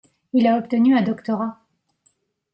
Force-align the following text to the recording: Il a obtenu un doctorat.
Il 0.33 0.47
a 0.47 0.57
obtenu 0.57 0.95
un 0.95 1.03
doctorat. 1.03 1.59